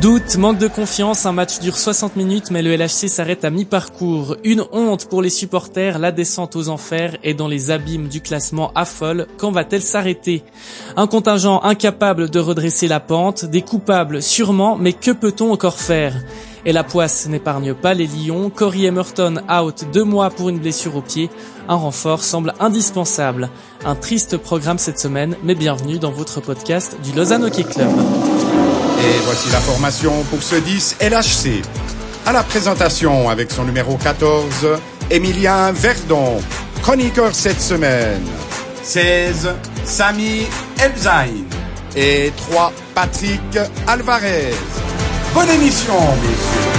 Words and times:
Doute, 0.00 0.36
manque 0.36 0.58
de 0.58 0.68
confiance, 0.68 1.26
un 1.26 1.32
match 1.32 1.58
dure 1.58 1.76
60 1.76 2.14
minutes 2.14 2.52
mais 2.52 2.62
le 2.62 2.76
LHC 2.76 3.08
s'arrête 3.08 3.44
à 3.44 3.50
mi-parcours. 3.50 4.36
Une 4.44 4.64
honte 4.70 5.06
pour 5.06 5.22
les 5.22 5.30
supporters, 5.30 5.98
la 5.98 6.12
descente 6.12 6.54
aux 6.54 6.68
enfers 6.68 7.16
et 7.24 7.34
dans 7.34 7.48
les 7.48 7.72
abîmes 7.72 8.06
du 8.06 8.20
classement 8.20 8.70
affole. 8.76 9.26
Quand 9.38 9.50
va-t-elle 9.50 9.82
s'arrêter? 9.82 10.44
Un 10.96 11.08
contingent 11.08 11.60
incapable 11.64 12.30
de 12.30 12.38
redresser 12.38 12.86
la 12.86 13.00
pente, 13.00 13.44
des 13.44 13.62
coupables 13.62 14.22
sûrement, 14.22 14.76
mais 14.76 14.92
que 14.92 15.10
peut-on 15.10 15.50
encore 15.50 15.80
faire? 15.80 16.14
Et 16.64 16.72
la 16.72 16.84
poisse 16.84 17.26
n'épargne 17.28 17.74
pas 17.74 17.94
les 17.94 18.06
lions. 18.06 18.50
Corey 18.50 18.84
Emerton 18.84 19.40
out 19.50 19.84
deux 19.92 20.04
mois 20.04 20.30
pour 20.30 20.48
une 20.48 20.60
blessure 20.60 20.94
au 20.94 21.02
pied. 21.02 21.28
Un 21.68 21.74
renfort 21.74 22.22
semble 22.22 22.54
indispensable. 22.60 23.50
Un 23.84 23.96
triste 23.96 24.36
programme 24.36 24.78
cette 24.78 25.00
semaine, 25.00 25.34
mais 25.42 25.56
bienvenue 25.56 25.98
dans 25.98 26.12
votre 26.12 26.40
podcast 26.40 26.96
du 27.02 27.10
Lausanne 27.12 27.42
Hockey 27.42 27.64
Club. 27.64 27.88
Et 28.98 29.20
voici 29.24 29.48
la 29.50 29.60
formation 29.60 30.24
pour 30.24 30.42
ce 30.42 30.56
10 30.56 30.96
LHC. 31.00 31.62
À 32.26 32.32
la 32.32 32.42
présentation 32.42 33.28
avec 33.28 33.50
son 33.50 33.64
numéro 33.64 33.96
14, 33.96 34.44
Emilien 35.10 35.72
Verdon, 35.72 36.40
chroniqueur 36.82 37.34
cette 37.34 37.60
semaine. 37.60 38.24
16, 38.82 39.50
Samy 39.84 40.46
Elzain. 40.78 41.28
Et 41.96 42.32
3, 42.50 42.72
Patrick 42.94 43.58
Alvarez. 43.86 44.52
Bonne 45.34 45.50
émission, 45.50 45.94
messieurs. 46.22 46.77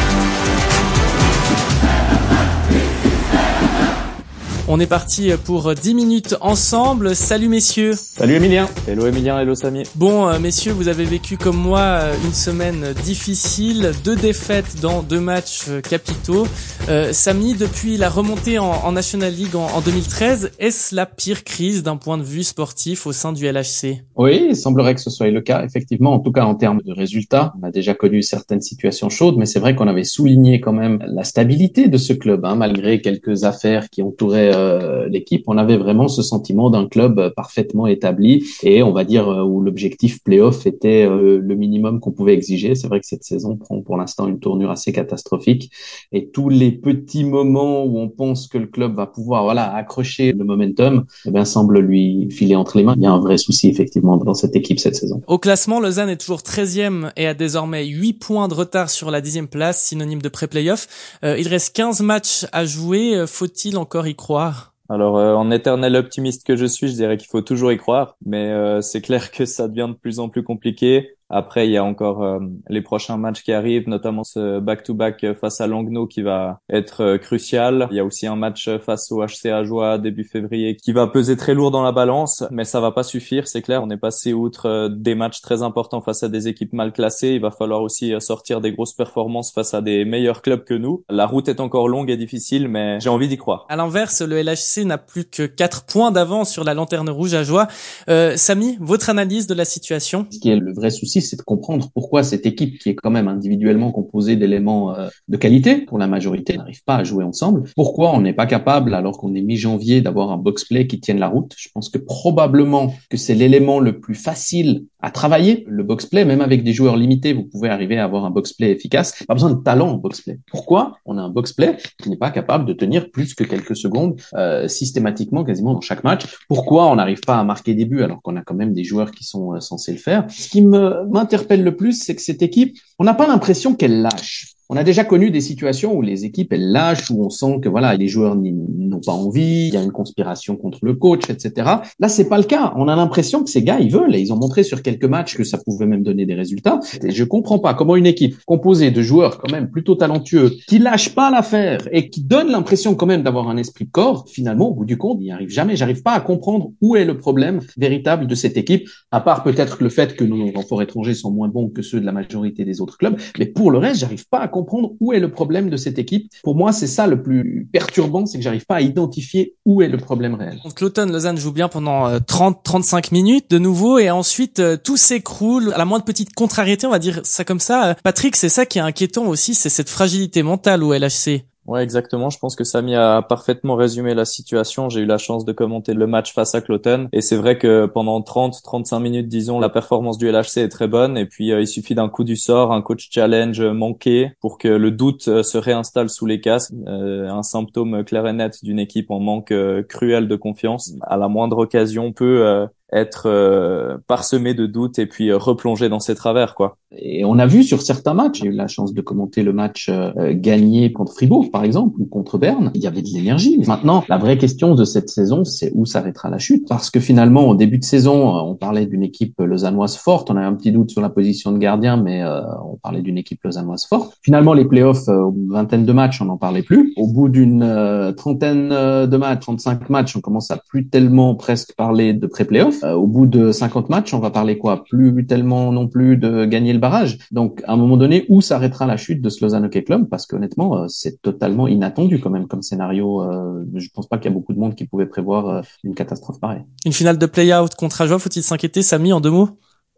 On 4.72 4.80
est 4.80 4.86
parti 4.86 5.32
pour 5.46 5.74
10 5.74 5.96
minutes 5.96 6.36
ensemble. 6.42 7.16
Salut 7.16 7.50
messieurs. 7.50 7.94
Salut 7.96 8.36
Emilien. 8.36 8.68
Hello 8.88 9.08
Emilien, 9.08 9.40
hello 9.40 9.56
Samy. 9.56 9.82
Bon 9.96 10.28
euh, 10.28 10.38
messieurs, 10.38 10.74
vous 10.74 10.90
avez 10.90 11.06
vécu 11.06 11.38
comme 11.38 11.58
moi 11.58 11.80
euh, 11.80 12.14
une 12.24 12.34
semaine 12.34 12.94
difficile, 13.04 13.94
deux 14.04 14.16
défaites 14.16 14.80
dans 14.80 15.02
deux 15.02 15.22
matchs 15.22 15.66
euh, 15.70 15.82
capitaux. 15.82 16.46
Euh, 16.88 17.12
Samy, 17.14 17.56
depuis 17.56 17.98
la 17.98 18.10
remontée 18.10 18.60
en, 18.60 18.70
en 18.70 18.92
National 18.92 19.34
League 19.34 19.56
en, 19.56 19.66
en 19.66 19.82
2013, 19.82 20.52
est-ce 20.60 20.94
la 20.94 21.08
pire 21.08 21.44
crise 21.44 21.82
d'un 21.82 21.98
point 21.98 22.20
de 22.20 22.24
vue 22.24 22.44
sportif 22.44 23.08
au 23.08 23.12
sein 23.12 23.34
du 23.34 23.52
LHC 23.52 24.04
Oui, 24.18 24.50
il 24.50 24.56
semblerait 24.56 24.94
que 24.94 25.02
ce 25.02 25.10
soit 25.10 25.32
le 25.32 25.42
cas, 25.42 25.66
effectivement, 25.66 26.14
en 26.14 26.20
tout 26.20 26.32
cas 26.32 26.46
en 26.46 26.54
termes 26.54 26.82
de 26.86 26.94
résultats. 26.94 27.54
On 27.60 27.66
a 27.66 27.72
déjà 27.72 27.96
connu 27.96 28.22
certaines 28.22 28.62
situations 28.62 29.10
chaudes, 29.10 29.38
mais 29.38 29.48
c'est 29.48 29.60
vrai 29.60 29.74
qu'on 29.76 29.88
avait 29.88 30.04
souligné 30.04 30.60
quand 30.62 30.74
même 30.74 31.04
la 31.08 31.24
stabilité 31.24 31.88
de 31.88 31.98
ce 31.98 32.14
club, 32.14 32.46
hein, 32.46 32.54
malgré 32.54 33.02
quelques 33.02 33.46
affaires 33.46 33.90
qui 33.90 34.04
entouraient 34.04 34.59
euh, 34.60 35.08
l'équipe. 35.10 35.44
On 35.48 35.58
avait 35.58 35.78
vraiment 35.78 36.08
ce 36.08 36.22
sentiment 36.22 36.70
d'un 36.70 36.88
club 36.88 37.34
parfaitement 37.36 37.88
établi 37.88 38.46
et 38.64 38.84
on 38.84 38.92
va 38.92 39.04
dire 39.04 39.30
euh, 39.30 39.44
où 39.44 39.62
l'objectif 39.62 40.24
playoff 40.24 40.66
était 40.66 41.06
euh, 41.06 41.40
le 41.42 41.56
minimum 41.56 42.00
qu'on 42.00 42.12
pouvait 42.12 42.34
exiger. 42.34 42.76
C'est 42.76 42.88
vrai 42.88 43.00
que 43.00 43.06
cette 43.06 43.24
saison 43.24 43.58
prend 43.58 43.82
pour 43.82 43.98
l'instant 43.98 44.28
une 44.28 44.40
tournure 44.40 44.72
assez 44.72 44.92
catastrophique 44.92 45.72
et 46.12 46.30
tous 46.30 46.50
les 46.50 46.72
petits 46.72 47.24
moments 47.24 47.84
où 47.86 47.98
on 48.00 48.10
pense 48.10 48.48
que 48.48 48.58
le 48.58 48.68
club 48.68 48.96
va 48.96 49.08
pouvoir 49.08 49.44
voilà 49.44 49.74
accrocher 49.74 50.34
le 50.34 50.44
momentum, 50.44 51.06
eh 51.26 51.32
bien 51.32 51.46
semble 51.46 51.80
lui 51.80 52.30
filer 52.32 52.56
entre 52.56 52.78
les 52.78 52.84
mains. 52.84 52.96
Il 52.98 53.04
y 53.04 53.08
a 53.08 53.12
un 53.12 53.20
vrai 53.20 53.38
souci 53.38 53.70
effectivement 53.70 54.18
dans 54.18 54.34
cette 54.34 54.56
équipe 54.56 54.80
cette 54.80 54.96
saison. 54.96 55.22
Au 55.28 55.38
classement, 55.38 55.80
Lausanne 55.80 56.10
est 56.10 56.18
toujours 56.18 56.42
13e 56.42 57.12
et 57.16 57.28
a 57.28 57.34
désormais 57.34 57.86
8 57.86 58.14
points 58.14 58.48
de 58.48 58.54
retard 58.54 58.90
sur 58.90 59.12
la 59.12 59.22
10e 59.22 59.48
place, 59.48 59.84
synonyme 59.84 60.22
de 60.22 60.30
pré-playoff. 60.30 60.88
Euh, 61.24 61.38
il 61.38 61.48
reste 61.48 61.76
15 61.76 62.02
matchs 62.02 62.46
à 62.52 62.66
jouer. 62.66 63.26
Faut-il 63.28 63.78
encore 63.78 64.08
y 64.08 64.16
croire? 64.16 64.49
Alors, 64.90 65.18
euh, 65.18 65.36
en 65.36 65.52
éternel 65.52 65.96
optimiste 65.96 66.46
que 66.46 66.56
je 66.56 66.66
suis, 66.66 66.88
je 66.88 66.94
dirais 66.94 67.18
qu'il 67.18 67.28
faut 67.28 67.42
toujours 67.42 67.72
y 67.72 67.78
croire, 67.78 68.18
mais 68.26 68.48
euh, 68.50 68.82
c'est 68.82 69.02
clair 69.02 69.32
que 69.32 69.46
ça 69.46 69.68
devient 69.68 69.88
de 69.90 69.94
plus 69.94 70.20
en 70.20 70.30
plus 70.30 70.44
compliqué. 70.44 71.16
Après, 71.30 71.68
il 71.68 71.72
y 71.72 71.78
a 71.78 71.84
encore 71.84 72.24
euh, 72.24 72.40
les 72.70 72.82
prochains 72.82 73.18
matchs 73.18 73.44
qui 73.44 73.52
arrivent, 73.52 73.88
notamment 73.88 74.24
ce 74.24 74.60
back-to-back 74.60 75.34
face 75.40 75.62
à 75.62 75.68
Langnau 75.68 76.08
qui 76.08 76.22
va 76.22 76.60
être 76.70 77.04
euh, 77.04 77.18
crucial. 77.18 77.88
Il 77.92 77.98
y 77.98 78.00
a 78.00 78.06
aussi 78.06 78.28
un 78.28 78.36
match 78.36 78.70
face 78.80 79.12
au 79.12 79.24
HCA 79.24 79.64
Joie 79.64 79.98
début 79.98 80.24
février 80.24 80.76
qui 80.76 80.92
va 80.92 81.08
peser 81.08 81.38
très 81.38 81.54
lourd 81.54 81.72
dans 81.72 81.84
la 81.84 81.92
balance, 81.92 82.44
mais 82.52 82.64
ça 82.64 82.80
va 82.80 82.92
pas 82.92 83.04
suffire, 83.04 83.48
c'est 83.48 83.62
clair. 83.62 83.84
On 83.84 83.90
est 83.90 83.98
passé 83.98 84.34
outre 84.34 84.68
euh, 84.68 84.90
des 84.90 85.16
matchs 85.16 85.42
très 85.42 85.62
importants 85.62 86.02
face 86.02 86.24
à 86.24 86.30
des 86.30 86.48
équipes 86.48 86.74
mal 86.74 86.92
classées. 86.92 87.30
Il 87.30 87.42
va 87.42 87.52
falloir 87.52 87.82
aussi 87.82 88.14
sortir 88.20 88.62
des 88.62 88.72
grosses 88.72 88.94
performances 88.94 89.52
face 89.54 89.74
à 89.74 89.82
des 89.82 90.06
meilleurs 90.06 90.42
clubs 90.42 90.64
que 90.64 90.74
nous. 90.74 91.04
La 91.10 91.26
route 91.26 91.48
est 91.48 91.60
encore 91.60 91.88
longue 91.88 92.10
et 92.10 92.18
difficile, 92.18 92.68
mais 92.68 93.00
j'ai 93.00 93.10
envie 93.10 93.28
d'y 93.28 93.38
croire. 93.38 93.66
À 93.70 93.76
l'inverse, 93.76 94.22
le 94.22 94.42
LHC 94.42 94.86
n'a 94.86 94.98
plus 94.98 95.26
que 95.26 95.44
4 95.44 95.86
points 95.86 96.12
d'avance 96.12 96.52
sur 96.52 96.64
la 96.64 96.74
lanterne 96.74 97.10
rouge 97.10 97.34
à 97.34 97.44
Joie. 97.44 97.68
Euh, 98.10 98.36
Samy, 98.38 98.78
votre 98.80 99.10
analyse 99.10 99.48
de 99.48 99.54
la 99.54 99.66
situation? 99.66 100.28
Ce 100.32 100.40
qui 100.40 100.50
est 100.50 100.56
le 100.56 100.74
vrai 100.74 100.90
souci, 100.90 101.19
c'est 101.22 101.38
de 101.38 101.42
comprendre 101.42 101.90
pourquoi 101.94 102.24
cette 102.24 102.46
équipe, 102.46 102.80
qui 102.80 102.90
est 102.90 102.96
quand 102.96 103.12
même 103.12 103.28
individuellement 103.28 103.92
composée 103.92 104.36
d'éléments 104.36 104.96
euh, 104.96 105.10
de 105.28 105.38
qualité, 105.38 105.78
pour 105.78 105.98
la 105.98 106.08
majorité, 106.08 106.58
n'arrive 106.58 106.84
pas 106.84 106.98
à 106.98 107.04
jouer 107.04 107.24
ensemble. 107.24 107.64
Pourquoi 107.76 108.12
on 108.14 108.22
n'est 108.22 108.34
pas 108.34 108.46
capable, 108.46 108.94
alors 108.94 109.18
qu'on 109.18 109.34
est 109.36 109.42
mi-janvier, 109.42 110.02
d'avoir 110.02 110.32
un 110.32 110.38
box-play 110.38 110.88
qui 110.88 111.00
tienne 111.00 111.20
la 111.20 111.28
route? 111.28 111.54
Je 111.58 111.70
pense 111.74 111.90
que 111.90 111.98
probablement 111.98 112.94
que 113.10 113.18
c'est 113.18 113.36
l'élément 113.36 113.80
le 113.80 114.00
plus 114.00 114.16
facile 114.16 114.86
à 115.02 115.12
travailler. 115.12 115.66
Le 115.68 115.84
box-play, 115.84 116.26
même 116.26 116.42
avec 116.42 116.64
des 116.64 116.74
joueurs 116.74 116.98
limités, 116.98 117.34
vous 117.34 117.44
pouvez 117.44 117.70
arriver 117.70 117.98
à 117.98 118.04
avoir 118.04 118.26
un 118.26 118.32
box-play 118.32 118.72
efficace. 118.72 119.24
Pas 119.28 119.34
besoin 119.34 119.52
de 119.52 119.62
talent 119.62 119.90
en 119.90 119.98
box-play. 119.98 120.40
Pourquoi 120.52 120.98
on 121.06 121.18
a 121.18 121.22
un 121.22 121.30
box-play 121.30 121.78
qui 122.02 122.10
n'est 122.10 122.18
pas 122.18 122.32
capable 122.32 122.66
de 122.66 122.74
tenir 122.74 123.10
plus 123.12 123.34
que 123.34 123.44
quelques 123.44 123.76
secondes 123.76 124.20
euh, 124.36 124.68
systématiquement, 124.68 125.44
quasiment 125.44 125.74
dans 125.74 125.82
chaque 125.82 126.04
match? 126.04 126.26
Pourquoi 126.48 126.92
on 126.92 126.96
n'arrive 126.96 127.22
pas 127.22 127.38
à 127.38 127.44
marquer 127.44 127.74
des 127.74 127.86
buts 127.86 128.04
alors 128.04 128.22
qu'on 128.22 128.36
a 128.36 128.42
quand 128.42 128.56
même 128.56 128.74
des 128.74 128.84
joueurs 128.84 129.12
qui 129.12 129.24
sont 129.24 129.54
euh, 129.54 129.60
censés 129.60 129.92
le 129.92 129.98
faire? 129.98 130.26
Ce 130.30 130.50
qui 130.50 130.62
me 130.62 131.06
m'interpelle 131.10 131.64
le 131.64 131.76
plus, 131.76 131.94
c'est 131.94 132.16
que 132.16 132.22
cette 132.22 132.42
équipe, 132.42 132.78
on 132.98 133.04
n'a 133.04 133.14
pas 133.14 133.28
l'impression 133.28 133.76
qu'elle 133.76 134.02
lâche. 134.02 134.54
On 134.72 134.76
a 134.76 134.84
déjà 134.84 135.04
connu 135.04 135.32
des 135.32 135.42
situations 135.42 135.96
où 135.96 136.04
les 136.04 136.26
équipes 136.26 136.54
elles 136.54 136.72
lâchent, 136.72 137.10
où 137.10 137.26
on 137.26 137.32
sent 137.32 137.60
que 137.60 137.68
voilà 137.68 137.96
les 137.96 138.08
joueurs 138.08 138.36
n'ont 138.36 139.00
pas 139.00 139.14
envie, 139.14 139.70
il 139.70 139.74
y 139.74 139.78
a 139.78 139.82
une 139.82 139.92
conspiration 139.92 140.58
contre 140.58 140.78
le 140.84 140.94
coach, 140.94 141.28
etc. 141.28 141.68
Là 142.00 142.08
c'est 142.08 142.30
pas 142.30 142.38
le 142.38 142.44
cas. 142.44 142.72
On 142.76 142.88
a 142.88 142.96
l'impression 142.96 143.44
que 143.44 143.50
ces 143.50 143.64
gars 143.64 143.80
ils 143.80 143.92
veulent 143.92 144.14
et 144.14 144.20
ils 144.20 144.32
ont 144.32 144.36
montré 144.36 144.62
sur 144.62 144.84
quelques 144.84 145.06
matchs 145.06 145.36
que 145.36 145.44
ça 145.44 145.58
pouvait 145.58 145.88
même 145.88 146.04
donner 146.04 146.28
des 146.28 146.36
résultats. 146.36 146.80
Et 147.02 147.10
je 147.10 147.24
comprends 147.24 147.58
pas 147.58 147.74
comment 147.74 147.96
une 147.96 148.06
équipe 148.06 148.36
composée 148.46 148.92
de 148.92 149.02
joueurs 149.02 149.40
quand 149.40 149.52
même 149.52 149.72
plutôt 149.72 149.96
talentueux, 149.96 150.52
qui 150.68 150.78
lâchent 150.78 151.16
pas 151.16 151.32
l'affaire 151.32 151.88
et 151.92 152.12
qui 152.12 152.22
donne 152.22 152.52
l'impression 152.52 152.94
quand 152.94 153.08
même 153.08 153.24
d'avoir 153.24 153.50
un 153.50 153.58
esprit 153.58 153.86
de 153.86 153.92
corps, 153.92 154.28
finalement 154.30 154.70
au 154.70 154.76
bout 154.76 154.86
du 154.86 155.00
compte, 155.00 155.20
n'y 155.20 155.32
arrive 155.32 155.50
jamais. 155.50 155.78
J'arrive 155.78 156.04
pas 156.04 156.14
à 156.14 156.20
comprendre 156.20 156.74
où 156.80 156.96
est 156.96 157.06
le 157.06 157.18
problème 157.18 157.60
véritable 157.76 158.28
de 158.28 158.36
cette 158.36 158.56
équipe, 158.56 158.88
à 159.10 159.20
part 159.20 159.42
peut-être 159.42 159.82
le 159.82 159.90
fait 159.90 160.16
que 160.16 160.24
nos 160.24 160.52
renforts 160.52 160.84
étrangers 160.84 161.16
sont 161.16 161.32
moins 161.32 161.48
bons 161.48 161.70
que 161.70 161.82
ceux 161.82 162.00
de 162.00 162.06
la 162.06 162.12
majorité 162.12 162.66
des 162.66 162.82
autres 162.82 163.00
clubs. 163.00 163.20
Mais 163.40 163.48
pour 163.48 163.72
le 163.72 163.80
reste, 163.80 164.02
j'arrive 164.02 164.28
pas 164.30 164.38
à 164.38 164.48
comprendre 164.48 164.59
où 165.00 165.14
est 165.14 165.20
le 165.20 165.32
problème 165.32 165.70
de 165.70 165.78
cette 165.78 166.00
équipe. 166.00 166.32
Pour 166.44 166.56
moi, 166.56 166.72
c'est 166.72 166.88
ça 166.88 167.08
le 167.08 167.22
plus 167.22 167.68
perturbant, 167.72 168.26
c'est 168.26 168.38
que 168.38 168.44
j'arrive 168.44 168.66
pas 168.66 168.76
à 168.76 168.82
identifier 168.82 169.56
où 169.66 169.82
est 169.82 169.88
le 169.88 169.98
problème 169.98 170.36
réel. 170.36 170.60
Donc 170.64 170.80
l'automne, 170.82 171.12
Lausanne 171.12 171.38
joue 171.38 171.52
bien 171.52 171.68
pendant 171.68 172.10
30-35 172.18 173.14
minutes 173.14 173.50
de 173.50 173.58
nouveau 173.58 174.00
et 174.00 174.10
ensuite 174.10 174.60
euh, 174.60 174.78
tout 174.78 174.98
s'écroule 174.98 175.74
à 175.74 175.78
la 175.78 175.86
moindre 175.86 176.06
petite 176.06 176.34
contrariété, 176.34 176.88
on 176.88 176.92
va 176.92 177.00
dire 177.00 177.22
ça 177.24 177.44
comme 177.44 177.60
ça. 177.60 177.96
Patrick, 178.04 178.36
c'est 178.36 178.50
ça 178.50 178.66
qui 178.66 178.80
est 178.80 178.82
inquiétant 178.82 179.28
aussi, 179.28 179.54
c'est 179.54 179.70
cette 179.70 179.90
fragilité 179.90 180.44
mentale 180.44 180.84
au 180.84 180.94
LHC. 180.94 181.44
Ouais, 181.70 181.84
exactement. 181.84 182.32
Je 182.32 182.40
pense 182.40 182.56
que 182.56 182.64
Samy 182.64 182.96
a 182.96 183.22
parfaitement 183.22 183.76
résumé 183.76 184.16
la 184.16 184.26
situation. 184.26 184.90
J'ai 184.90 185.02
eu 185.02 185.06
la 185.06 185.20
chance 185.20 185.46
de 185.46 185.52
commenter 185.52 185.94
le 185.94 186.08
match 186.08 186.34
face 186.34 186.56
à 186.56 186.62
Cloton. 186.62 187.08
Et 187.14 187.22
c'est 187.22 187.36
vrai 187.36 187.60
que 187.60 187.86
pendant 187.86 188.20
30, 188.24 188.64
35 188.64 189.00
minutes, 189.00 189.28
disons, 189.28 189.60
la 189.60 189.70
performance 189.70 190.18
du 190.18 190.28
LHC 190.28 190.58
est 190.62 190.70
très 190.70 190.88
bonne. 190.88 191.16
Et 191.16 191.28
puis, 191.28 191.52
euh, 191.52 191.62
il 191.62 191.68
suffit 191.68 191.94
d'un 191.94 192.10
coup 192.10 192.24
du 192.24 192.38
sort, 192.38 192.74
un 192.74 192.82
coach 192.82 193.10
challenge 193.12 193.62
manqué 193.62 194.32
pour 194.42 194.58
que 194.58 194.68
le 194.68 194.90
doute 194.90 195.28
euh, 195.28 195.44
se 195.44 195.60
réinstalle 195.60 196.10
sous 196.10 196.26
les 196.26 196.42
casques. 196.42 196.74
Euh, 196.88 197.30
un 197.30 197.44
symptôme 197.44 198.04
clair 198.04 198.26
et 198.26 198.34
net 198.34 198.64
d'une 198.64 198.80
équipe 198.80 199.12
en 199.12 199.20
manque 199.20 199.54
cruel 199.88 200.28
de 200.28 200.36
confiance. 200.36 200.94
À 201.04 201.18
la 201.18 201.28
moindre 201.28 201.60
occasion, 201.60 202.14
peut 202.14 202.68
être 202.92 203.24
euh, 203.28 203.98
parsemé 204.08 204.54
de 204.54 204.66
doutes 204.66 205.00
et 205.00 205.06
puis 205.06 205.30
euh, 205.30 205.38
replongé 205.38 205.90
dans 205.90 206.00
ses 206.00 206.16
travers 206.16 206.56
quoi. 206.56 206.78
Et 206.98 207.24
on 207.24 207.38
a 207.38 207.46
vu 207.46 207.64
sur 207.64 207.84
certains 207.84 208.16
matchs, 208.16 208.40
j'ai 208.40 208.48
eu 208.48 208.52
la 208.52 208.68
chance 208.68 208.94
de 208.94 209.02
commenter 209.02 209.44
le 209.44 209.54
match 209.54 209.90
euh, 209.90 210.34
gagné 210.34 210.92
contre 210.92 211.14
Fribourg 211.14 211.52
par 211.52 211.64
exemple 211.64 212.02
ou 212.02 212.06
contre 212.06 212.40
Berne, 212.40 212.72
il 212.74 212.82
y 212.82 212.88
avait 212.88 213.04
de 213.04 213.10
l'énergie. 213.14 213.62
Maintenant, 213.68 214.04
la 214.10 214.18
vraie 214.18 214.38
question 214.38 214.74
de 214.74 214.84
cette 214.86 215.10
saison, 215.10 215.46
c'est 215.46 215.72
où 215.76 215.86
s'arrêtera 215.86 216.30
la 216.30 216.40
chute 216.40 216.68
parce 216.68 216.90
que 216.90 217.00
finalement 217.00 217.48
au 217.48 217.56
début 217.56 217.78
de 217.78 217.84
saison, 217.84 218.36
on 218.36 218.56
parlait 218.56 218.88
d'une 218.88 219.04
équipe 219.04 219.36
lausannoise 219.40 219.98
forte, 219.98 220.32
on 220.32 220.36
avait 220.36 220.46
un 220.46 220.56
petit 220.56 220.72
doute 220.72 220.90
sur 220.90 221.02
la 221.02 221.10
position 221.10 221.52
de 221.52 221.60
gardien 221.60 221.98
mais 221.98 222.24
euh, 222.24 222.42
on 222.66 222.78
parlait 222.78 223.02
d'une 223.02 223.18
équipe 223.18 223.44
lausannoise 223.44 223.86
forte. 223.86 224.18
Finalement 224.24 224.54
les 224.54 224.66
playoffs 224.66 225.08
au 225.08 225.32
bout 225.32 225.54
vingtaine 225.54 225.86
de 225.86 225.94
matchs, 225.94 226.22
on 226.22 226.26
n'en 226.26 226.38
parlait 226.38 226.64
plus. 226.64 226.94
Au 226.98 227.08
bout 227.08 227.30
d'une 227.30 227.62
euh, 227.62 228.14
trentaine 228.14 228.70
de 228.70 229.18
matchs, 229.18 229.42
35 229.42 229.90
matchs, 229.90 230.16
on 230.16 230.22
commence 230.22 230.50
à 230.50 230.58
plus 230.58 230.88
tellement 230.88 231.36
presque 231.36 231.76
parler 231.76 232.14
de 232.14 232.26
pré-playoff 232.26 232.79
euh, 232.84 232.94
au 232.94 233.08
bout 233.08 233.26
de 233.26 233.52
50 233.52 233.90
matchs, 233.90 234.14
on 234.14 234.20
va 234.20 234.32
parler 234.32 234.58
quoi? 234.58 234.84
Plus 234.84 235.26
tellement 235.26 235.72
non 235.72 235.88
plus 235.88 236.18
de 236.18 236.46
gagner 236.46 236.74
le 236.74 236.80
barrage. 236.80 237.18
Donc, 237.32 237.62
à 237.66 237.74
un 237.74 237.78
moment 237.78 237.98
donné, 237.98 238.26
où 238.30 238.42
s'arrêtera 238.42 238.86
la 238.86 238.98
chute 238.98 239.22
de 239.22 239.30
ce 239.30 239.44
Lausanne 239.44 239.70
Club? 239.70 240.08
Parce 240.10 240.26
qu'honnêtement, 240.26 240.78
euh, 240.78 240.86
c'est 240.88 241.22
totalement 241.22 241.68
inattendu 241.68 242.20
quand 242.20 242.30
même 242.30 242.48
comme 242.48 242.62
scénario. 242.62 243.22
Euh, 243.24 243.66
je 243.76 243.88
pense 243.94 244.08
pas 244.08 244.18
qu'il 244.18 244.32
y 244.32 244.34
a 244.34 244.36
beaucoup 244.36 244.54
de 244.54 244.60
monde 244.60 244.76
qui 244.76 244.86
pouvait 244.86 245.06
prévoir 245.06 245.48
euh, 245.48 245.62
une 245.84 245.96
catastrophe 245.96 246.40
pareille. 246.40 246.64
Une 246.86 246.94
finale 246.94 247.18
de 247.18 247.26
play-out 247.26 247.76
contre 247.76 248.02
Ajoie, 248.02 248.20
faut-il 248.20 248.44
s'inquiéter 248.44 248.82
Samy, 248.82 249.14
en 249.14 249.22
deux 249.22 249.32
mots? 249.32 249.50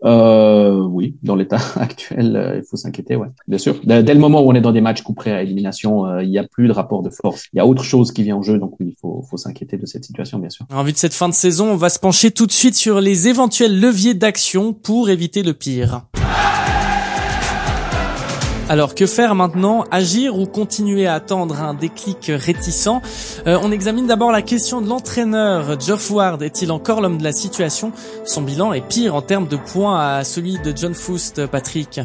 Euh, 0.03 0.81
Oui, 0.86 1.15
dans 1.24 1.36
l'état 1.36 1.59
actuel, 1.75 2.36
euh, 2.36 2.57
il 2.57 2.63
faut 2.63 2.77
s'inquiéter, 2.77 3.15
ouais, 3.15 3.27
bien 3.48 3.57
sûr. 3.57 3.75
Dès, 3.83 4.01
le 4.01 4.19
moment 4.19 4.42
où 4.42 4.50
on 4.50 4.56
est 4.56 4.62
dans 4.62 4.71
des 4.71 4.81
matchs 4.81 5.01
couperés 5.01 5.33
à 5.33 5.42
élimination, 5.42 6.06
euh, 6.06 6.24
il 6.24 6.30
n'y 6.30 6.38
a 6.38 6.44
plus 6.44 6.68
de 6.68 6.74
rapport 6.74 7.03
de 7.03 7.09
force. 7.09 7.48
Il 7.53 7.57
y 7.57 7.59
a 7.59 7.65
autre 7.65 7.83
chose 7.83 8.12
qui 8.12 8.24
vient 8.24 8.38
en 8.38 8.42
jeu, 8.42 8.57
donc 8.57 8.80
oui, 8.80 8.88
il 8.89 8.95
faut, 9.00 9.24
faut 9.30 9.38
s'inquiéter 9.38 9.77
de 9.77 9.86
cette 9.86 10.06
situation, 10.06 10.39
bien 10.39 10.50
sûr. 10.50 10.65
En 10.74 10.83
vue 10.83 10.92
de 10.94 10.98
cette 10.98 11.13
fin 11.13 11.30
de 11.30 11.33
saison, 11.33 11.71
on 11.71 11.77
va 11.77 11.89
se 11.89 12.00
pencher 12.00 12.31
tout 12.31 12.45
de 12.45 12.51
suite 12.51 12.75
sur 12.75 13.01
les 13.01 13.27
éventuels 13.27 13.80
leviers 13.80 14.13
d'action 14.13 14.74
pour 14.74 15.09
éviter 15.09 15.44
le 15.44 15.53
pire. 15.53 16.03
Alors 18.71 18.95
que 18.95 19.06
faire 19.06 19.35
maintenant? 19.35 19.83
Agir 19.91 20.39
ou 20.39 20.45
continuer 20.45 21.06
à 21.06 21.15
attendre 21.15 21.62
un 21.62 21.73
déclic 21.73 22.31
réticent? 22.33 23.01
Euh, 23.45 23.59
On 23.62 23.69
examine 23.69 24.07
d'abord 24.07 24.31
la 24.31 24.41
question 24.41 24.79
de 24.79 24.88
l'entraîneur. 24.88 25.77
Geoff 25.77 26.09
Ward 26.09 26.41
est-il 26.41 26.71
encore 26.71 27.01
l'homme 27.01 27.18
de 27.18 27.23
la 27.25 27.33
situation? 27.33 27.91
Son 28.23 28.44
bilan 28.44 28.71
est 28.71 28.88
pire 28.88 29.13
en 29.13 29.21
termes 29.21 29.50
de 29.50 29.57
points 29.57 30.00
à 30.00 30.23
celui 30.23 30.57
de 30.57 30.71
John 30.73 30.94
Foust, 30.94 31.47
Patrick. 31.47 32.00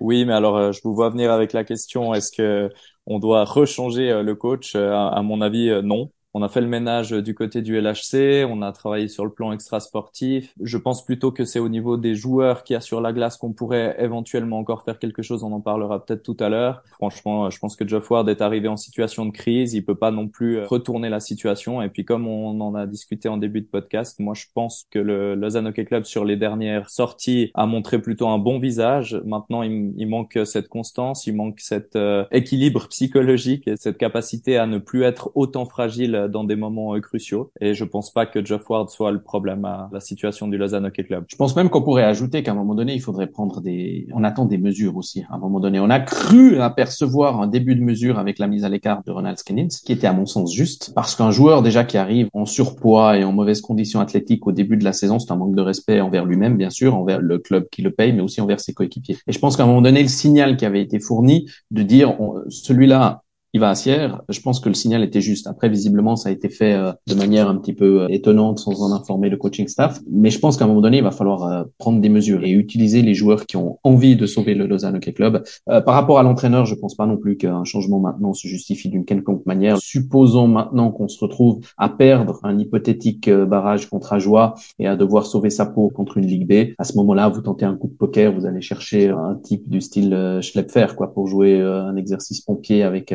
Oui, 0.00 0.26
mais 0.26 0.34
alors 0.34 0.58
euh, 0.58 0.72
je 0.72 0.82
vous 0.84 0.94
vois 0.94 1.08
venir 1.08 1.32
avec 1.32 1.54
la 1.54 1.64
question. 1.64 2.12
Est-ce 2.12 2.30
que 2.30 2.68
on 3.06 3.18
doit 3.18 3.46
rechanger 3.46 4.10
euh, 4.10 4.22
le 4.22 4.34
coach? 4.34 4.76
À 4.76 5.22
mon 5.22 5.40
avis, 5.40 5.70
non 5.82 6.10
on 6.34 6.42
a 6.42 6.48
fait 6.48 6.60
le 6.60 6.66
ménage 6.66 7.10
du 7.10 7.34
côté 7.34 7.60
du 7.60 7.78
LHC, 7.78 8.46
on 8.48 8.62
a 8.62 8.72
travaillé 8.72 9.08
sur 9.08 9.24
le 9.24 9.32
plan 9.32 9.52
extra-sportif. 9.52 10.54
Je 10.62 10.78
pense 10.78 11.04
plutôt 11.04 11.30
que 11.30 11.44
c'est 11.44 11.58
au 11.58 11.68
niveau 11.68 11.96
des 11.96 12.14
joueurs 12.14 12.64
qui 12.64 12.74
a 12.74 12.80
sur 12.80 13.00
la 13.00 13.12
glace 13.12 13.36
qu'on 13.36 13.52
pourrait 13.52 13.96
éventuellement 13.98 14.58
encore 14.58 14.82
faire 14.82 14.98
quelque 14.98 15.22
chose. 15.22 15.44
On 15.44 15.52
en 15.52 15.60
parlera 15.60 16.04
peut-être 16.04 16.22
tout 16.22 16.36
à 16.40 16.48
l'heure. 16.48 16.82
Franchement, 16.92 17.50
je 17.50 17.58
pense 17.58 17.76
que 17.76 17.86
Geoff 17.86 18.10
Ward 18.10 18.28
est 18.28 18.40
arrivé 18.40 18.68
en 18.68 18.76
situation 18.76 19.26
de 19.26 19.30
crise. 19.30 19.74
Il 19.74 19.84
peut 19.84 19.94
pas 19.94 20.10
non 20.10 20.28
plus 20.28 20.64
retourner 20.64 21.10
la 21.10 21.20
situation. 21.20 21.82
Et 21.82 21.90
puis, 21.90 22.04
comme 22.04 22.26
on 22.26 22.60
en 22.60 22.74
a 22.74 22.86
discuté 22.86 23.28
en 23.28 23.36
début 23.36 23.60
de 23.60 23.66
podcast, 23.66 24.18
moi, 24.18 24.34
je 24.34 24.46
pense 24.54 24.86
que 24.90 24.98
le 24.98 25.34
Lausanne 25.34 25.66
Hockey 25.66 25.84
Club 25.84 26.04
sur 26.04 26.24
les 26.24 26.36
dernières 26.36 26.88
sorties 26.88 27.50
a 27.54 27.66
montré 27.66 28.00
plutôt 28.00 28.28
un 28.28 28.38
bon 28.38 28.58
visage. 28.58 29.20
Maintenant, 29.26 29.62
il, 29.62 30.06
manque 30.06 30.38
cette 30.44 30.68
constance, 30.68 31.26
il 31.26 31.36
manque 31.36 31.60
cet 31.60 31.96
euh, 31.96 32.24
équilibre 32.32 32.88
psychologique 32.88 33.68
et 33.68 33.76
cette 33.76 33.98
capacité 33.98 34.56
à 34.56 34.66
ne 34.66 34.78
plus 34.78 35.02
être 35.02 35.30
autant 35.34 35.66
fragile 35.66 36.21
dans 36.28 36.44
des 36.44 36.56
moments 36.56 36.94
euh, 36.94 37.00
cruciaux. 37.00 37.52
Et 37.60 37.74
je 37.74 37.84
pense 37.84 38.12
pas 38.12 38.26
que 38.26 38.44
Jeff 38.44 38.68
Ward 38.68 38.90
soit 38.90 39.12
le 39.12 39.22
problème 39.22 39.64
à 39.64 39.88
la 39.92 40.00
situation 40.00 40.48
du 40.48 40.58
Lausanne 40.58 40.86
Hockey 40.86 41.04
Club. 41.04 41.24
Je 41.28 41.36
pense 41.36 41.56
même 41.56 41.68
qu'on 41.68 41.82
pourrait 41.82 42.04
ajouter 42.04 42.42
qu'à 42.42 42.52
un 42.52 42.54
moment 42.54 42.74
donné, 42.74 42.94
il 42.94 43.00
faudrait 43.00 43.26
prendre 43.26 43.60
des, 43.60 44.06
on 44.14 44.24
attend 44.24 44.46
des 44.46 44.58
mesures 44.58 44.96
aussi. 44.96 45.24
À 45.30 45.36
un 45.36 45.38
moment 45.38 45.60
donné, 45.60 45.80
on 45.80 45.90
a 45.90 46.00
cru 46.00 46.58
apercevoir 46.58 47.40
un 47.40 47.46
début 47.46 47.74
de 47.74 47.82
mesure 47.82 48.18
avec 48.18 48.38
la 48.38 48.46
mise 48.46 48.64
à 48.64 48.68
l'écart 48.68 49.02
de 49.04 49.10
Ronald 49.10 49.38
Skinnins, 49.38 49.68
qui 49.84 49.92
était 49.92 50.06
à 50.06 50.12
mon 50.12 50.26
sens 50.26 50.52
juste, 50.52 50.92
parce 50.94 51.14
qu'un 51.14 51.30
joueur 51.30 51.62
déjà 51.62 51.84
qui 51.84 51.98
arrive 51.98 52.28
en 52.32 52.46
surpoids 52.46 53.18
et 53.18 53.24
en 53.24 53.32
mauvaise 53.32 53.60
condition 53.60 54.00
athlétique 54.00 54.46
au 54.46 54.52
début 54.52 54.76
de 54.76 54.84
la 54.84 54.92
saison, 54.92 55.18
c'est 55.18 55.32
un 55.32 55.36
manque 55.36 55.54
de 55.54 55.62
respect 55.62 56.00
envers 56.00 56.24
lui-même, 56.24 56.56
bien 56.56 56.70
sûr, 56.70 56.94
envers 56.94 57.20
le 57.20 57.38
club 57.38 57.66
qui 57.70 57.82
le 57.82 57.90
paye, 57.90 58.12
mais 58.12 58.22
aussi 58.22 58.40
envers 58.40 58.60
ses 58.60 58.72
coéquipiers. 58.72 59.18
Et 59.26 59.32
je 59.32 59.38
pense 59.38 59.56
qu'à 59.56 59.64
un 59.64 59.66
moment 59.66 59.82
donné, 59.82 60.02
le 60.02 60.08
signal 60.08 60.56
qui 60.56 60.64
avait 60.64 60.82
été 60.82 61.00
fourni 61.00 61.46
de 61.70 61.82
dire 61.82 62.16
celui-là 62.48 63.22
à 63.60 63.74
Sierre. 63.74 64.22
Je 64.28 64.40
pense 64.40 64.60
que 64.60 64.68
le 64.68 64.74
signal 64.74 65.02
était 65.02 65.20
juste. 65.20 65.46
Après, 65.46 65.68
visiblement, 65.68 66.16
ça 66.16 66.30
a 66.30 66.32
été 66.32 66.48
fait 66.48 66.72
euh, 66.72 66.92
de 67.06 67.14
manière 67.14 67.48
un 67.48 67.56
petit 67.56 67.74
peu 67.74 68.02
euh, 68.02 68.06
étonnante 68.08 68.58
sans 68.58 68.82
en 68.82 68.92
informer 68.92 69.28
le 69.28 69.36
coaching 69.36 69.68
staff. 69.68 70.00
Mais 70.10 70.30
je 70.30 70.38
pense 70.38 70.56
qu'à 70.56 70.64
un 70.64 70.68
moment 70.68 70.80
donné, 70.80 70.98
il 70.98 71.02
va 71.02 71.10
falloir 71.10 71.44
euh, 71.44 71.64
prendre 71.78 72.00
des 72.00 72.08
mesures 72.08 72.44
et 72.44 72.50
utiliser 72.50 73.02
les 73.02 73.14
joueurs 73.14 73.44
qui 73.44 73.56
ont 73.56 73.78
envie 73.84 74.16
de 74.16 74.24
sauver 74.24 74.54
le 74.54 74.66
Lausanne 74.66 74.96
Hockey 74.96 75.12
Club. 75.12 75.42
par 75.66 75.94
rapport 75.94 76.18
à 76.18 76.22
l'entraîneur, 76.22 76.64
je 76.64 76.74
pense 76.74 76.94
pas 76.94 77.06
non 77.06 77.16
plus 77.16 77.36
qu'un 77.36 77.64
changement 77.64 78.00
maintenant 78.00 78.32
se 78.32 78.48
justifie 78.48 78.88
d'une 78.88 79.04
quelconque 79.04 79.44
manière. 79.44 79.78
Supposons 79.78 80.48
maintenant 80.48 80.90
qu'on 80.90 81.08
se 81.08 81.18
retrouve 81.20 81.60
à 81.76 81.88
perdre 81.88 82.40
un 82.44 82.58
hypothétique 82.58 83.28
barrage 83.28 83.88
contre 83.88 84.12
Ajoie 84.12 84.54
et 84.78 84.86
à 84.86 84.96
devoir 84.96 85.26
sauver 85.26 85.50
sa 85.50 85.66
peau 85.66 85.90
contre 85.90 86.18
une 86.18 86.26
Ligue 86.26 86.48
B. 86.48 86.74
À 86.78 86.84
ce 86.84 86.96
moment-là, 86.96 87.28
vous 87.28 87.40
tentez 87.40 87.64
un 87.64 87.76
coup 87.76 87.88
de 87.88 87.94
poker, 87.94 88.32
vous 88.32 88.46
allez 88.46 88.60
chercher 88.60 89.10
un 89.10 89.34
type 89.42 89.68
du 89.68 89.80
style 89.80 90.38
Schlepfer, 90.40 90.94
quoi, 90.96 91.12
pour 91.12 91.26
jouer 91.26 91.60
un 91.60 91.96
exercice 91.96 92.40
pompier 92.40 92.82
avec 92.82 93.12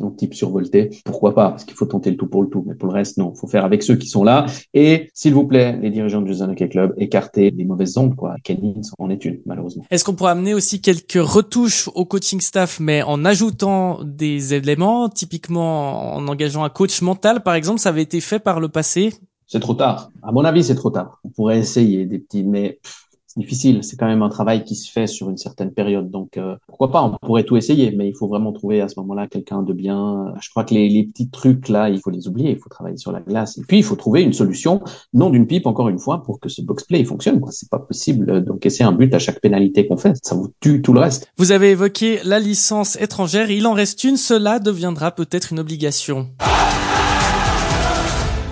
un 0.00 0.10
type 0.10 0.34
survolté, 0.34 0.90
pourquoi 1.04 1.34
pas 1.34 1.50
Parce 1.50 1.64
qu'il 1.64 1.76
faut 1.76 1.86
tenter 1.86 2.10
le 2.10 2.16
tout 2.16 2.26
pour 2.26 2.42
le 2.42 2.48
tout. 2.48 2.64
Mais 2.66 2.74
pour 2.74 2.88
le 2.88 2.94
reste, 2.94 3.18
non. 3.18 3.32
Il 3.34 3.38
faut 3.38 3.46
faire 3.46 3.64
avec 3.64 3.82
ceux 3.82 3.96
qui 3.96 4.08
sont 4.08 4.24
là. 4.24 4.46
Et 4.72 5.10
s'il 5.14 5.34
vous 5.34 5.46
plaît, 5.46 5.78
les 5.80 5.90
dirigeants 5.90 6.22
du 6.22 6.32
Hockey 6.42 6.68
Club, 6.68 6.94
écarter 6.98 7.50
les 7.50 7.64
mauvaises 7.64 7.96
ondes. 7.96 8.16
Quoi. 8.16 8.36
Kenny 8.42 8.74
en 8.98 9.10
est 9.10 9.24
une, 9.24 9.40
malheureusement. 9.46 9.84
Est-ce 9.90 10.04
qu'on 10.04 10.14
pourrait 10.14 10.32
amener 10.32 10.54
aussi 10.54 10.80
quelques 10.80 11.12
retouches 11.14 11.88
au 11.94 12.04
coaching 12.04 12.40
staff, 12.40 12.80
mais 12.80 13.02
en 13.02 13.24
ajoutant 13.24 14.00
des 14.04 14.54
éléments, 14.54 15.08
typiquement 15.08 16.14
en 16.14 16.26
engageant 16.28 16.64
un 16.64 16.68
coach 16.70 17.02
mental, 17.02 17.42
par 17.42 17.54
exemple, 17.54 17.80
ça 17.80 17.90
avait 17.90 18.02
été 18.02 18.20
fait 18.20 18.38
par 18.38 18.60
le 18.60 18.68
passé? 18.68 19.14
C'est 19.46 19.60
trop 19.60 19.74
tard. 19.74 20.10
À 20.22 20.32
mon 20.32 20.44
avis, 20.44 20.64
c'est 20.64 20.74
trop 20.74 20.90
tard. 20.90 21.20
On 21.24 21.28
pourrait 21.28 21.58
essayer 21.58 22.06
des 22.06 22.18
petits, 22.18 22.44
mais 22.44 22.78
difficile. 23.36 23.82
C'est 23.82 23.96
quand 23.96 24.06
même 24.06 24.22
un 24.22 24.28
travail 24.28 24.64
qui 24.64 24.74
se 24.74 24.90
fait 24.90 25.06
sur 25.06 25.30
une 25.30 25.36
certaine 25.36 25.72
période. 25.72 26.10
Donc, 26.10 26.36
euh, 26.36 26.56
pourquoi 26.66 26.90
pas? 26.90 27.02
On 27.02 27.16
pourrait 27.26 27.44
tout 27.44 27.56
essayer, 27.56 27.90
mais 27.92 28.08
il 28.08 28.14
faut 28.14 28.28
vraiment 28.28 28.52
trouver 28.52 28.80
à 28.80 28.88
ce 28.88 28.98
moment-là 29.00 29.26
quelqu'un 29.26 29.62
de 29.62 29.72
bien. 29.72 30.34
Je 30.40 30.50
crois 30.50 30.64
que 30.64 30.74
les, 30.74 30.88
les, 30.88 31.04
petits 31.04 31.30
trucs 31.30 31.68
là, 31.68 31.88
il 31.88 32.00
faut 32.00 32.10
les 32.10 32.28
oublier. 32.28 32.50
Il 32.50 32.58
faut 32.58 32.68
travailler 32.68 32.96
sur 32.96 33.12
la 33.12 33.20
glace. 33.20 33.58
Et 33.58 33.62
puis, 33.66 33.78
il 33.78 33.84
faut 33.84 33.96
trouver 33.96 34.22
une 34.22 34.32
solution, 34.32 34.82
non 35.12 35.30
d'une 35.30 35.46
pipe, 35.46 35.66
encore 35.66 35.88
une 35.88 35.98
fois, 35.98 36.22
pour 36.22 36.40
que 36.40 36.48
ce 36.48 36.62
box 36.62 36.84
play 36.84 37.04
fonctionne. 37.04 37.40
C'est 37.50 37.70
pas 37.70 37.78
possible 37.78 38.44
d'encaisser 38.44 38.84
un 38.84 38.92
but 38.92 39.12
à 39.14 39.18
chaque 39.18 39.40
pénalité 39.40 39.86
qu'on 39.86 39.96
fait. 39.96 40.16
Ça 40.22 40.34
vous 40.34 40.52
tue 40.60 40.82
tout 40.82 40.92
le 40.92 41.00
reste. 41.00 41.28
Vous 41.36 41.52
avez 41.52 41.70
évoqué 41.70 42.20
la 42.24 42.38
licence 42.38 42.96
étrangère. 43.00 43.50
Il 43.50 43.66
en 43.66 43.72
reste 43.72 44.04
une. 44.04 44.16
Cela 44.16 44.58
deviendra 44.58 45.12
peut-être 45.12 45.52
une 45.52 45.60
obligation. 45.60 46.28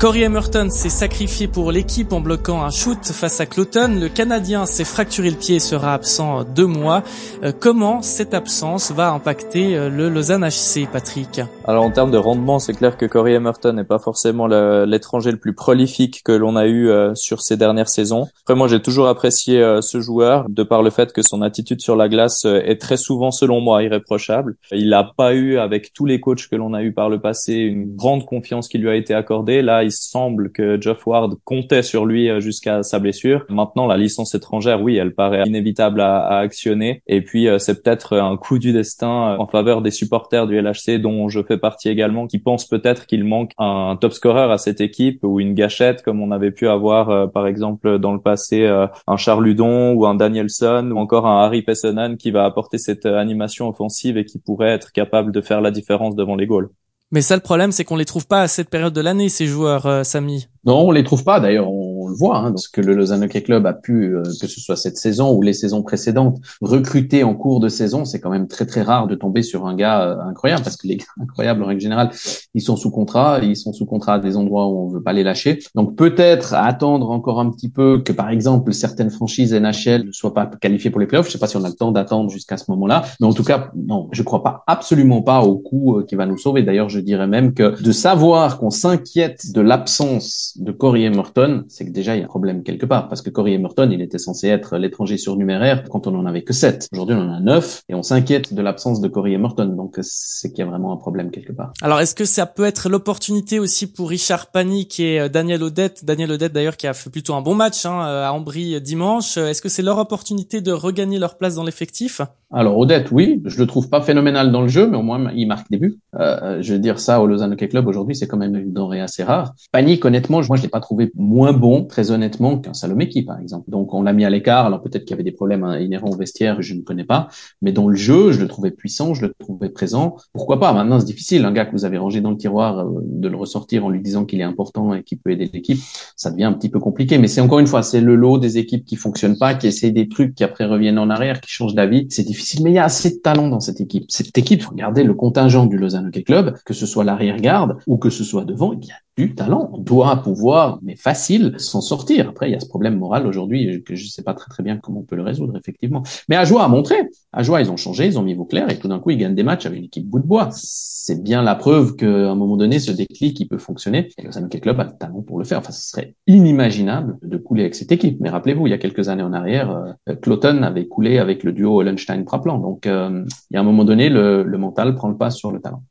Corey 0.03 0.23
Emerton 0.23 0.69
s'est 0.69 0.89
sacrifié 0.89 1.47
pour 1.47 1.71
l'équipe 1.71 2.13
en 2.13 2.21
bloquant 2.21 2.65
un 2.65 2.71
shoot 2.71 2.99
face 3.05 3.41
à 3.41 3.47
Cloton. 3.47 4.01
Le 4.01 4.09
Canadien 4.09 4.67
s'est 4.67 4.83
fracturé 4.83 5.31
le 5.31 5.37
pied 5.37 5.55
et 5.55 5.61
sera 5.61 5.95
absent 5.95 6.43
deux 6.43 6.67
mois. 6.67 7.05
Euh, 7.45 7.53
comment 7.57 8.03
cette 8.03 8.35
absence 8.35 8.91
va 8.91 9.13
impacter 9.13 9.77
euh, 9.77 9.89
le 9.89 10.09
Lausanne 10.09 10.45
HC, 10.45 10.91
Patrick? 10.91 11.41
Alors 11.69 11.85
en 11.85 11.93
termes 11.93 12.11
de 12.11 12.19
rendement, 12.19 12.59
c'est 12.59 12.73
clair 12.73 12.97
que 12.97 13.07
Corey 13.07 13.35
Emerton 13.35 13.75
n'est 13.75 13.85
pas 13.85 14.01
forcément 14.01 14.49
l'étranger 14.49 15.31
le, 15.31 15.37
plus 15.37 15.55
prolifique 15.55 16.23
que 16.25 16.33
l'on 16.33 16.57
a 16.57 16.67
eu 16.67 16.89
euh, 16.89 17.15
sur 17.15 17.41
ces 17.41 17.57
dernières 17.57 17.89
saisons. 17.89 18.27
Après 18.43 18.57
moi, 18.57 18.67
j'ai 18.67 18.83
toujours 18.83 19.07
apprécié 19.07 19.79
ce 19.83 20.01
joueur 20.01 20.47
de 20.49 20.65
par 20.65 20.83
le 20.83 20.91
fait 20.91 21.13
que 21.13 21.23
son 21.23 21.43
attitude 21.43 21.81
sur 21.81 21.95
la 21.95 22.09
glace 22.09 22.45
est 22.45 22.81
très 22.81 22.97
souvent, 22.97 23.31
selon 23.31 23.61
moi, 23.61 23.85
irréprochable. 23.85 24.57
Il 24.73 24.89
n'a 24.89 25.05
pas 25.17 25.33
eu, 25.33 25.59
avec 25.59 25.93
tous 25.93 26.07
les 26.07 26.19
coachs 26.19 26.49
que 26.49 26.57
l'on 26.57 26.75
a 26.75 26.83
eu 26.83 26.93
par 26.93 27.09
le 27.09 27.21
passé, 27.21 27.53
une 27.55 27.95
grande 27.95 28.27
confiance 28.27 28.67
qui 28.67 28.79
lui 28.79 28.89
a 28.89 28.97
été 28.97 29.15
accordée. 29.15 29.63
Là, 29.63 29.85
semble 29.93 30.51
que 30.53 30.81
Geoff 30.81 31.07
Ward 31.07 31.35
comptait 31.45 31.83
sur 31.83 32.07
lui 32.07 32.29
euh, 32.29 32.41
jusqu'à 32.41 32.83
sa 32.83 32.99
blessure. 32.99 33.45
Maintenant, 33.49 33.87
la 33.87 33.97
licence 33.97 34.35
étrangère, 34.35 34.83
oui, 34.83 34.97
elle 34.97 35.15
paraît 35.15 35.43
inévitable 35.47 36.01
à, 36.01 36.39
actionner. 36.39 37.03
Et 37.07 37.23
puis, 37.23 37.49
euh, 37.49 37.59
c'est 37.59 37.83
peut-être 37.83 38.17
un 38.17 38.37
coup 38.37 38.59
du 38.59 38.73
destin 38.73 39.33
euh, 39.33 39.37
en 39.39 39.47
faveur 39.47 39.83
des 39.83 39.91
supporters 39.91 40.47
du 40.47 40.61
LHC, 40.61 40.99
dont 41.01 41.29
je 41.29 41.43
fais 41.43 41.59
partie 41.59 41.89
également, 41.89 42.27
qui 42.27 42.39
pensent 42.39 42.67
peut-être 42.67 43.07
qu'il 43.07 43.25
manque 43.25 43.53
un 43.59 43.97
top 44.01 44.13
scorer 44.13 44.51
à 44.51 44.59
cette 44.59 44.81
équipe 44.81 45.21
ou 45.23 45.41
une 45.41 45.55
gâchette, 45.55 46.03
comme 46.03 46.21
on 46.21 46.31
avait 46.31 46.51
pu 46.51 46.69
avoir, 46.69 47.31
par 47.31 47.47
exemple, 47.47 47.99
dans 47.99 48.13
le 48.13 48.21
passé, 48.21 48.67
un 49.07 49.17
Charles 49.17 49.45
Ludon 49.45 49.93
ou 49.93 50.07
un 50.07 50.15
Danielson 50.15 50.91
ou 50.93 50.99
encore 50.99 51.27
un 51.27 51.45
Harry 51.45 51.63
Pessonen 51.63 52.17
qui 52.17 52.31
va 52.31 52.45
apporter 52.45 52.79
cette 52.79 53.07
animation 53.07 53.69
offensive 53.69 54.17
et 54.17 54.25
qui 54.25 54.39
pourrait 54.39 54.71
être 54.71 54.93
capable 54.93 55.33
de 55.33 55.41
faire 55.41 55.61
la 55.61 55.71
différence 55.71 56.17
devant 56.17 56.37
les 56.37 56.47
goals. 56.47 56.71
Mais 57.13 57.21
ça, 57.21 57.37
le 57.37 57.43
problème, 57.43 57.73
c'est 57.73 57.85
qu'on 57.85 57.97
les 57.97 58.07
trouve 58.07 58.27
pas 58.27 58.41
à 58.41 58.49
cette 58.49 58.71
période 58.71 58.95
de 58.95 59.01
l'année, 59.03 59.29
ces 59.29 59.47
joueurs, 59.47 59.85
euh, 59.85 60.03
Samy. 60.03 60.49
Non, 60.65 60.89
on 60.89 60.91
les 60.91 61.05
trouve 61.05 61.25
pas. 61.25 61.41
D'ailleurs, 61.41 61.69
le 62.09 62.15
voit, 62.15 62.39
hein, 62.39 62.55
ce 62.57 62.69
que 62.69 62.81
le 62.81 62.95
Lausanne 62.95 63.25
Hockey 63.25 63.43
Club 63.43 63.67
a 63.67 63.73
pu, 63.73 64.15
euh, 64.15 64.23
que 64.23 64.47
ce 64.47 64.61
soit 64.61 64.77
cette 64.77 64.97
saison 64.97 65.33
ou 65.35 65.43
les 65.43 65.53
saisons 65.53 65.83
précédentes, 65.83 66.39
recruter 66.61 67.25
en 67.25 67.35
cours 67.35 67.61
de 67.61 67.69
saison. 67.69 68.05
C'est 68.05 68.21
quand 68.21 68.31
même 68.31 68.49
très 68.49 68.67
très 68.67 68.83
rare 68.83 69.07
de 69.07 69.15
tomber 69.15 69.43
sur 69.43 69.67
un 69.67 69.75
gars 69.75 70.03
euh, 70.03 70.21
incroyable, 70.23 70.63
parce 70.63 70.77
que 70.77 70.87
les 70.87 70.97
gars 70.97 71.05
incroyables 71.23 71.63
en 71.63 71.67
règle 71.67 71.81
générale, 71.81 72.11
ils 72.55 72.63
sont 72.63 72.77
sous 72.77 72.91
contrat, 72.91 73.41
ils 73.43 73.57
sont 73.57 73.73
sous 73.73 73.87
contrat 73.87 74.15
à 74.15 74.19
des 74.19 74.37
endroits 74.37 74.69
où 74.69 74.79
on 74.79 74.89
veut 74.89 75.03
pas 75.03 75.13
les 75.13 75.23
lâcher. 75.23 75.59
Donc 75.75 75.97
peut-être 75.97 76.55
attendre 76.55 77.11
encore 77.11 77.41
un 77.41 77.51
petit 77.51 77.69
peu 77.69 78.03
que, 78.03 78.13
par 78.13 78.31
exemple, 78.31 78.73
certaines 78.73 79.11
franchises 79.11 79.55
NHL 79.55 80.07
ne 80.07 80.13
soient 80.13 80.35
pas 80.35 80.47
qualifiées 80.47 80.91
pour 80.91 81.01
les 81.01 81.07
playoffs. 81.07 81.27
Je 81.27 81.33
sais 81.33 81.39
pas 81.39 81.47
si 81.47 81.57
on 81.57 81.65
a 81.65 81.69
le 81.69 81.75
temps 81.75 81.93
d'attendre 81.93 82.31
jusqu'à 82.31 82.57
ce 82.57 82.65
moment-là, 82.71 83.03
mais 83.21 83.27
en 83.27 83.33
tout 83.33 83.45
cas, 83.45 83.71
non, 83.77 84.09
je 84.13 84.23
crois 84.23 84.43
pas 84.43 84.65
absolument 84.67 85.23
pas 85.23 85.43
au 85.43 85.59
coup 85.59 85.99
euh, 85.99 86.05
qui 86.05 86.15
va 86.15 86.27
nous 86.27 86.39
sauver. 86.39 86.63
D'ailleurs, 86.63 86.89
je 86.89 87.01
dirais 87.01 87.27
même 87.27 87.55
que 87.55 87.83
de 87.83 87.93
savoir 87.93 88.59
qu'on 88.59 88.71
s'inquiète 88.71 89.53
de 89.53 89.61
l'absence 89.61 90.55
de 90.57 90.73
Corey 90.73 91.03
Emerton, 91.03 91.65
c'est 91.69 91.85
déjà 91.93 92.17
il 92.17 92.21
y 92.21 92.23
a 92.23 92.25
un 92.25 92.29
problème 92.29 92.63
quelque 92.63 92.87
part, 92.87 93.09
parce 93.09 93.23
que 93.23 93.31
Corey 93.31 93.53
Emerton, 93.53 93.89
il 93.93 94.01
était 94.01 94.19
censé 94.19 94.49
être 94.49 94.77
l'étranger 94.79 95.17
surnuméraire 95.17 95.85
quand 95.89 96.07
on 96.07 96.15
en 96.19 96.27
avait 96.27 96.43
que 96.43 96.53
7. 96.53 96.89
Aujourd'hui, 96.93 97.17
on 97.17 97.21
en 97.21 97.35
a 97.35 97.41
9 97.41 97.83
et 97.89 97.95
on 97.95 98.03
s'inquiète 98.03 98.55
de 98.55 98.63
l'absence 98.63 99.01
de 99.01 99.09
Corey 99.09 99.33
Emerton, 99.33 99.67
donc 99.67 99.99
c'est 100.01 100.51
qu'il 100.51 100.61
y 100.61 100.63
a 100.63 100.71
vraiment 100.71 100.93
un 100.93 100.97
problème 100.97 101.31
quelque 101.31 101.53
part. 101.53 101.73
Alors, 101.83 102.01
est-ce 102.01 102.15
que 102.15 102.25
ça 102.25 102.47
peut 102.47 102.65
être 102.65 102.89
l'opportunité 102.89 103.59
aussi 103.59 103.93
pour 103.93 104.11
Richard 104.11 104.51
Panic 104.51 104.99
et 105.01 105.21
euh, 105.21 105.29
Daniel 105.29 105.63
Odette, 105.63 106.05
Daniel 106.05 106.33
Odette 106.33 106.53
d'ailleurs 106.53 106.77
qui 106.77 106.87
a 106.87 106.95
fait 106.95 107.11
plutôt 107.11 107.35
un 107.35 107.43
bon 107.43 107.55
match 107.55 107.87
hein, 107.87 108.07
euh, 108.07 108.27
à 108.27 108.33
Ambry 108.33 108.81
dimanche, 108.81 109.37
est-ce 109.37 109.63
que 109.63 109.69
c'est 109.69 109.83
leur 109.83 109.99
opportunité 109.99 110.61
de 110.61 110.73
regagner 110.73 111.19
leur 111.19 111.37
place 111.37 111.55
dans 111.55 111.65
l'effectif? 111.65 112.23
Alors, 112.55 112.77
Odette, 112.77 113.11
oui, 113.11 113.41
je 113.47 113.59
le 113.59 113.67
trouve 113.67 113.89
pas 113.89 114.03
phénoménal 114.03 114.53
dans 114.53 114.61
le 114.61 114.69
jeu, 114.69 114.87
mais 114.87 114.97
au 114.99 115.03
moins 115.03 115.33
il 115.35 115.47
marque 115.47 115.71
des 115.71 115.79
buts. 115.79 115.99
Euh, 116.21 116.61
je 116.61 116.75
veux 116.75 116.79
dire 116.79 117.01
ça 117.01 117.21
au 117.21 117.27
Lausanne 117.27 117.53
Hockey 117.53 117.69
Club 117.69 117.87
aujourd'hui, 117.87 118.15
c'est 118.15 118.27
quand 118.27 118.37
même 118.37 118.55
une 118.55 118.73
denrée 118.73 119.01
assez 119.01 119.25
rare. 119.25 119.55
Panic, 119.73 120.05
honnêtement, 120.05 120.43
moi 120.47 120.57
je 120.57 120.63
l'ai 120.63 120.69
pas 120.69 120.81
trouvé 120.81 121.11
moins 121.15 121.53
bon 121.53 121.82
très 121.85 122.11
honnêtement, 122.11 122.59
qu'un 122.59 122.75
Salomeki, 122.75 123.23
par 123.23 123.41
exemple. 123.41 123.71
Donc, 123.71 123.95
on 123.95 124.03
l'a 124.03 124.13
mis 124.13 124.25
à 124.25 124.31
l'écart. 124.31 124.67
Alors, 124.67 124.83
peut-être 124.83 125.05
qu'il 125.05 125.11
y 125.11 125.15
avait 125.15 125.23
des 125.23 125.33
problèmes 125.33 125.65
hein, 125.65 125.79
inhérents 125.79 126.11
au 126.11 126.17
vestiaire, 126.17 126.63
je 126.63 126.75
ne 126.75 126.83
connais 126.83 127.05
pas. 127.05 127.29
Mais 127.61 127.73
dans 127.73 127.89
le 127.89 127.97
jeu, 127.97 128.33
je 128.33 128.41
le 128.41 128.49
trouvais 128.49 128.71
puissant, 128.71 129.15
je 129.15 129.27
le 129.27 129.35
trouvais 129.39 129.69
présent. 129.69 130.17
Pourquoi 130.33 130.61
pas? 130.61 130.73
Maintenant, 130.73 131.01
c'est 131.01 131.07
difficile. 131.07 131.45
Un 131.45 131.53
gars 131.53 131.67
que 131.67 131.73
vous 131.73 131.85
avez 131.85 131.99
rangé 131.99 132.21
dans 132.21 132.31
le 132.31 132.37
tiroir, 132.37 132.81
euh, 132.81 133.01
de 133.03 133.29
le 133.29 133.37
ressortir 133.37 133.85
en 133.85 133.91
lui 133.91 134.01
disant 134.01 134.25
qu'il 134.25 134.41
est 134.41 134.45
important 134.45 134.95
et 134.95 135.03
qu'il 135.03 135.19
peut 135.19 135.31
aider 135.31 135.51
l'équipe, 135.53 135.79
ça 136.17 136.31
devient 136.31 136.45
un 136.45 136.53
petit 136.53 136.69
peu 136.69 136.81
compliqué. 136.81 137.19
Mais 137.19 137.29
c'est 137.29 137.41
encore 137.41 137.59
une 137.59 137.67
fois, 137.67 137.83
c'est 137.83 138.01
le 138.01 138.15
lot 138.15 138.39
des 138.39 138.59
équipes 138.59 138.85
qui 138.85 138.97
fonctionnent 138.97 139.39
pas, 139.39 139.55
qui 139.55 139.67
essaient 139.67 139.91
des 139.91 140.09
trucs, 140.09 140.35
qui 140.35 140.45
après 140.45 140.65
reviennent 140.65 140.99
en 140.99 141.11
arrière, 141.11 141.41
qui 141.41 141.51
changent 141.51 141.75
d'avis. 141.75 142.07
C'est 142.11 142.25
difficile, 142.25 142.63
mais 142.63 142.71
il 142.71 142.75
y 142.75 142.79
a 142.79 142.85
assez 142.85 143.11
de 143.11 143.21
talent 143.21 143.49
dans 143.49 143.61
cette 143.61 143.81
équipe. 143.81 144.05
Cette 144.09 144.37
équipe, 144.37 144.65
regardez 144.65 145.05
le 145.05 145.15
contingent 145.15 145.67
du 145.67 145.77
Lausanne 145.77 146.07
Hockey 146.07 146.23
Club, 146.23 146.55
que 146.65 146.75
ce 146.75 146.87
soit 146.87 147.05
l'arrière-garde 147.05 147.77
ou 147.87 147.97
que 147.97 148.11
ce 148.11 148.25
soit 148.25 148.45
devant, 148.45 148.73
il 148.73 148.87
y 148.87 148.91
a 148.91 148.97
du 149.27 149.35
talent. 149.35 149.73
Doit 149.79 150.17
pouvoir, 150.17 150.79
mais 150.83 150.97
facile, 150.97 151.55
s'en 151.59 151.81
sortir. 151.81 152.29
Après, 152.29 152.49
il 152.49 152.53
y 152.53 152.57
a 152.57 152.61
ce 152.61 152.69
problème 152.69 152.99
moral 152.99 153.27
aujourd'hui 153.27 153.83
que 153.85 153.95
je 153.95 154.05
ne 154.05 154.11
sais 154.11 154.23
pas 154.23 154.35
très 154.35 154.49
très 154.51 154.63
bien 154.63 154.77
comment 154.79 155.01
on 155.01 155.05
peut 155.05 155.17
le 155.17 155.23
résoudre, 155.23 155.57
effectivement. 155.57 156.03
Mais 156.29 156.37
Ajoie 156.37 156.65
a 156.65 156.69
montré. 156.69 156.97
Ajoie, 157.33 157.61
ils 157.61 157.71
ont 157.71 157.77
changé, 157.77 158.07
ils 158.07 158.19
ont 158.19 158.23
mis 158.23 158.37
clair 158.47 158.71
et 158.71 158.79
tout 158.79 158.89
d'un 158.89 158.99
coup, 158.99 159.11
ils 159.11 159.19
gagnent 159.19 159.35
des 159.35 159.43
matchs 159.43 159.67
avec 159.67 159.79
une 159.79 159.85
équipe 159.87 160.07
bout 160.07 160.19
de 160.19 160.27
bois. 160.27 160.49
C'est 160.53 161.23
bien 161.23 161.43
la 161.43 161.55
preuve 161.55 161.97
qu'à 161.97 162.07
un 162.07 162.35
moment 162.35 162.57
donné, 162.57 162.79
ce 162.79 162.93
déclic, 162.93 163.39
il 163.41 163.47
peut 163.47 163.59
fonctionner. 163.59 164.11
Et 164.19 164.23
le 164.23 164.31
Hockey 164.37 164.61
Club 164.61 164.81
a 164.81 164.85
le 164.85 164.93
talent 164.99 165.23
pour 165.23 165.39
le 165.39 165.45
faire. 165.45 165.59
Enfin, 165.59 165.73
ce 165.73 165.91
serait 165.91 166.15
inimaginable 166.27 167.19
de 167.23 167.37
couler 167.37 167.63
avec 167.63 167.75
cette 167.75 167.93
équipe. 167.93 168.19
Mais 168.21 168.31
rappelez-vous, 168.31 168.67
il 168.67 168.71
y 168.71 168.75
a 168.75 168.79
quelques 168.79 169.09
années 169.09 169.23
en 169.23 169.33
arrière, 169.33 169.71
euh, 170.09 170.15
Cloton 170.17 170.63
avait 170.63 170.87
coulé 170.87 171.19
avec 171.19 171.43
le 171.45 171.53
duo 171.53 171.81
Hollenstein-Praplan. 171.81 172.59
Donc, 172.59 172.87
euh, 172.87 173.25
il 173.51 173.55
y 173.55 173.57
a 173.57 173.61
un 173.61 173.65
moment 173.65 173.85
donné, 173.85 174.09
le 174.09 174.45
mental 174.59 174.95
prend 174.95 175.09
le 175.09 175.17
pas 175.17 175.31
sur 175.31 175.53
le 175.53 175.61
talent. 175.61 175.83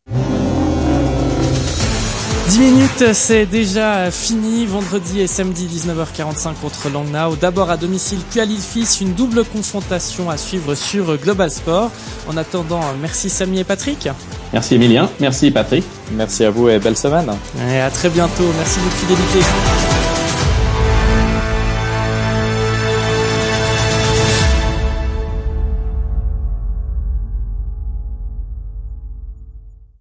10 2.61 2.71
minutes, 2.71 3.13
c'est 3.13 3.47
déjà 3.47 4.11
fini. 4.11 4.67
Vendredi 4.67 5.19
et 5.19 5.25
samedi 5.25 5.65
19h45 5.65 6.53
contre 6.61 6.89
Langnau. 6.91 7.35
D'abord 7.35 7.71
à 7.71 7.77
domicile, 7.77 8.19
puis 8.29 8.39
à 8.39 8.45
Lille-Fils. 8.45 9.01
Une 9.01 9.15
double 9.15 9.43
confrontation 9.45 10.29
à 10.29 10.37
suivre 10.37 10.75
sur 10.75 11.17
Global 11.17 11.49
Sport. 11.49 11.89
En 12.29 12.37
attendant, 12.37 12.81
merci 13.01 13.31
Samy 13.31 13.61
et 13.61 13.63
Patrick. 13.63 14.07
Merci 14.53 14.75
Emilien. 14.75 15.09
Merci 15.19 15.49
Patrick. 15.49 15.83
Merci 16.11 16.45
à 16.45 16.51
vous 16.51 16.69
et 16.69 16.77
belle 16.77 16.97
semaine. 16.97 17.31
Et 17.71 17.79
à 17.79 17.89
très 17.89 18.09
bientôt. 18.09 18.45
Merci 18.59 18.77
de 18.77 18.83
votre 18.83 18.97
fidélité. 18.97 19.39